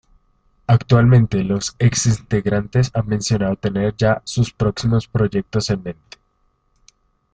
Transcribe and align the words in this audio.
Actualmente 0.65 1.43
los 1.43 1.75
ex-integrantes 1.77 2.89
han 2.95 3.05
mencionado 3.07 3.55
tener 3.55 3.95
ya 3.95 4.19
sus 4.25 4.51
próximos 4.51 5.05
proyectos 5.05 5.69
en 5.69 5.83
mente. 5.83 6.17